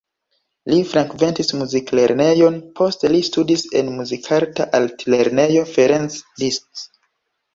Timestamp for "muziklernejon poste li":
1.57-3.21